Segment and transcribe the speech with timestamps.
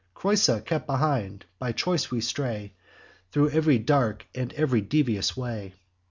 [0.15, 2.73] Creusa kept behind; by choice we stray
[3.31, 5.75] Thro' ev'ry dark and ev'ry devious way.